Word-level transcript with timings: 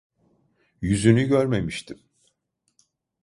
Yüzünü 0.81 1.27
görmemiştim. 1.27 1.99